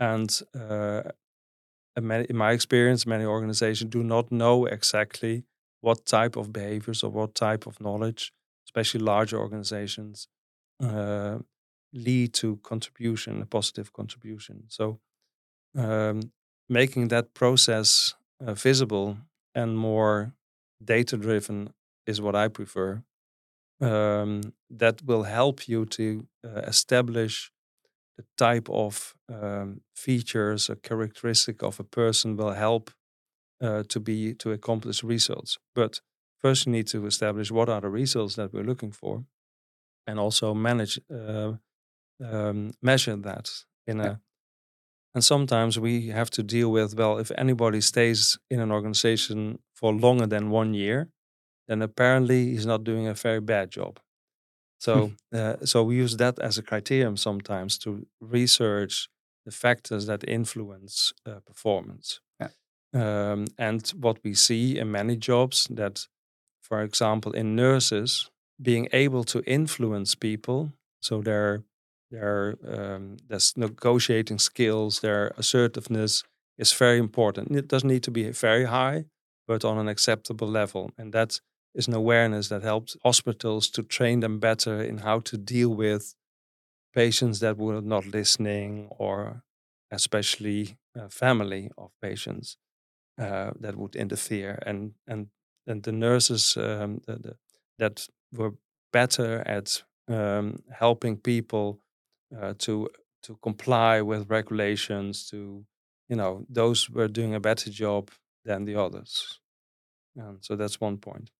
And 0.00 0.40
uh, 0.58 1.02
in 1.96 2.36
my 2.36 2.50
experience, 2.52 3.06
many 3.06 3.24
organizations 3.24 3.90
do 3.90 4.02
not 4.02 4.32
know 4.32 4.66
exactly 4.66 5.44
what 5.80 6.06
type 6.06 6.36
of 6.36 6.52
behaviors 6.52 7.02
or 7.02 7.10
what 7.10 7.34
type 7.34 7.66
of 7.66 7.80
knowledge, 7.80 8.32
especially 8.66 9.00
larger 9.00 9.38
organizations, 9.38 10.28
uh, 10.82 11.38
lead 11.94 12.34
to 12.34 12.56
contribution, 12.62 13.40
a 13.40 13.46
positive 13.46 13.92
contribution. 13.92 14.64
So, 14.68 14.98
um, 15.76 16.32
making 16.68 17.08
that 17.08 17.34
process 17.34 18.14
uh, 18.44 18.54
visible 18.54 19.18
and 19.54 19.78
more 19.78 20.34
data 20.84 21.16
driven 21.16 21.72
is 22.06 22.20
what 22.20 22.34
I 22.34 22.48
prefer. 22.48 23.02
Um, 23.80 24.54
that 24.70 25.02
will 25.04 25.24
help 25.24 25.68
you 25.68 25.84
to 25.86 26.26
uh, 26.44 26.60
establish 26.60 27.50
the 28.16 28.24
type 28.36 28.68
of 28.70 29.14
um, 29.28 29.80
features 29.94 30.70
or 30.70 30.76
characteristic 30.76 31.62
of 31.62 31.80
a 31.80 31.84
person 31.84 32.36
will 32.36 32.52
help 32.52 32.90
uh, 33.60 33.82
to 33.88 34.00
be 34.00 34.34
to 34.34 34.52
accomplish 34.52 35.02
results. 35.02 35.58
But 35.74 36.00
first, 36.38 36.66
you 36.66 36.72
need 36.72 36.86
to 36.88 37.06
establish 37.06 37.50
what 37.50 37.68
are 37.68 37.80
the 37.80 37.88
results 37.88 38.36
that 38.36 38.52
we're 38.52 38.64
looking 38.64 38.92
for, 38.92 39.24
and 40.06 40.20
also 40.20 40.54
manage 40.54 41.00
uh, 41.10 41.54
um, 42.22 42.72
measure 42.82 43.16
that 43.16 43.50
in 43.86 44.00
a 44.00 44.20
and 45.14 45.22
sometimes 45.24 45.78
we 45.78 46.08
have 46.08 46.30
to 46.30 46.42
deal 46.42 46.70
with 46.72 46.96
well 46.96 47.18
if 47.18 47.30
anybody 47.38 47.80
stays 47.80 48.38
in 48.50 48.60
an 48.60 48.70
organization 48.72 49.58
for 49.74 49.92
longer 49.92 50.26
than 50.26 50.50
one 50.50 50.74
year 50.74 51.08
then 51.68 51.82
apparently 51.82 52.46
he's 52.50 52.66
not 52.66 52.84
doing 52.84 53.06
a 53.08 53.14
very 53.14 53.40
bad 53.40 53.70
job. 53.70 54.00
So 54.78 55.12
uh, 55.34 55.56
so 55.64 55.84
we 55.84 55.96
use 55.96 56.16
that 56.16 56.38
as 56.38 56.58
a 56.58 56.62
criterion 56.62 57.16
sometimes 57.16 57.78
to 57.78 58.06
research 58.20 59.08
the 59.44 59.52
factors 59.52 60.06
that 60.06 60.24
influence 60.28 61.12
uh, 61.26 61.40
performance. 61.46 62.20
Yeah. 62.40 62.50
um, 62.94 63.46
and 63.58 63.88
what 64.00 64.18
we 64.24 64.34
see 64.34 64.78
in 64.78 64.90
many 64.90 65.16
jobs 65.16 65.66
that 65.70 66.06
for 66.60 66.82
example 66.82 67.32
in 67.32 67.56
nurses 67.56 68.30
being 68.60 68.88
able 68.92 69.24
to 69.24 69.42
influence 69.44 70.14
people 70.14 70.72
so 71.00 71.20
they're 71.22 71.62
their 72.10 72.56
um, 72.66 73.16
negotiating 73.56 74.38
skills, 74.38 75.00
their 75.00 75.32
assertiveness 75.36 76.22
is 76.58 76.72
very 76.72 76.98
important. 76.98 77.56
It 77.56 77.68
doesn't 77.68 77.88
need 77.88 78.02
to 78.04 78.10
be 78.10 78.30
very 78.30 78.64
high, 78.64 79.06
but 79.46 79.64
on 79.64 79.78
an 79.78 79.88
acceptable 79.88 80.48
level. 80.48 80.90
And 80.96 81.12
that 81.12 81.40
is 81.74 81.88
an 81.88 81.94
awareness 81.94 82.48
that 82.48 82.62
helps 82.62 82.96
hospitals 83.02 83.68
to 83.70 83.82
train 83.82 84.20
them 84.20 84.38
better 84.38 84.80
in 84.80 84.98
how 84.98 85.20
to 85.20 85.36
deal 85.36 85.70
with 85.70 86.14
patients 86.94 87.40
that 87.40 87.56
were 87.56 87.80
not 87.80 88.06
listening, 88.06 88.88
or 88.98 89.42
especially 89.90 90.76
uh, 90.98 91.08
family 91.08 91.70
of 91.76 91.90
patients 92.00 92.56
uh, 93.20 93.50
that 93.60 93.76
would 93.76 93.96
interfere. 93.96 94.58
And 94.66 94.94
and 95.06 95.28
and 95.66 95.82
the 95.82 95.92
nurses 95.92 96.56
um, 96.56 97.00
the, 97.06 97.16
the, 97.16 97.36
that 97.78 98.08
were 98.32 98.54
better 98.92 99.42
at 99.46 99.82
um, 100.08 100.62
helping 100.70 101.16
people 101.16 101.80
uh, 102.40 102.54
to 102.58 102.88
to 103.22 103.38
comply 103.42 104.02
with 104.02 104.30
regulations. 104.30 105.28
To 105.30 105.64
you 106.08 106.16
know, 106.16 106.44
those 106.48 106.90
were 106.90 107.08
doing 107.08 107.34
a 107.34 107.40
better 107.40 107.70
job 107.70 108.10
than 108.44 108.64
the 108.64 108.76
others. 108.76 109.40
And 110.16 110.38
so 110.40 110.56
that's 110.56 110.80
one 110.80 110.98
point. 110.98 111.30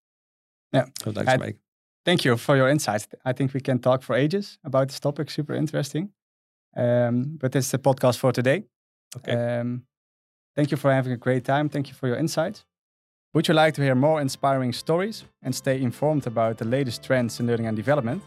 Yeah, 0.72 0.87
I'd 1.07 1.16
like 1.16 1.28
I, 1.28 1.37
to 1.37 1.44
make. 1.44 1.57
Thank 2.04 2.24
you 2.24 2.37
for 2.37 2.57
your 2.57 2.68
insights. 2.68 3.09
I 3.24 3.33
think 3.33 3.54
we 3.54 3.61
can 3.61 3.78
talk 3.78 4.02
for 4.02 4.14
ages 4.14 4.59
about 4.64 4.88
this 4.88 5.00
topic. 5.00 5.30
Super 5.30 5.54
interesting. 5.54 6.11
Um, 6.76 7.38
but 7.40 7.52
this 7.52 7.66
is 7.66 7.70
the 7.70 7.78
podcast 7.78 8.18
for 8.18 8.33
today. 8.33 8.64
Okay. 9.16 9.33
Um, 9.33 9.85
thank 10.57 10.70
you 10.70 10.76
for 10.76 10.92
having 10.92 11.12
a 11.12 11.16
great 11.16 11.44
time. 11.44 11.68
Thank 11.68 11.88
you 11.88 11.94
for 11.94 12.09
your 12.09 12.16
insights. 12.16 12.64
Would 13.33 13.48
you 13.48 13.54
like 13.54 13.74
to 13.74 13.83
hear 13.83 13.94
more 13.94 14.20
inspiring 14.20 14.72
stories 14.72 15.24
and 15.42 15.54
stay 15.54 15.80
informed 15.80 16.26
about 16.26 16.59
the 16.59 16.64
latest 16.64 17.02
trends 17.02 17.40
in 17.40 17.46
learning 17.46 17.66
and 17.66 17.76
development? 17.76 18.22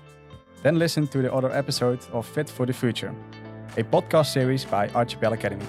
Then 0.67 0.80
listen 0.80 1.08
to 1.08 1.21
the 1.21 1.34
other 1.34 1.49
episode 1.53 1.99
of 2.12 2.27
Fit 2.27 2.49
for 2.49 2.65
the 2.65 2.73
Future, 2.73 3.15
a 3.77 3.84
podcast 3.84 4.34
series 4.34 4.65
by 4.65 4.89
Archipel 4.89 5.32
Academy. 5.32 5.65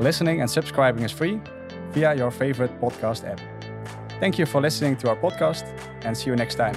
Listening 0.00 0.42
and 0.42 0.50
subscribing 0.50 1.02
is 1.02 1.10
free 1.10 1.40
via 1.92 2.14
your 2.14 2.30
favorite 2.30 2.78
podcast 2.78 3.26
app. 3.26 3.40
Thank 4.20 4.38
you 4.38 4.44
for 4.44 4.60
listening 4.60 4.96
to 4.96 5.08
our 5.08 5.16
podcast 5.16 5.64
and 6.04 6.14
see 6.14 6.28
you 6.28 6.36
next 6.36 6.56
time. 6.56 6.74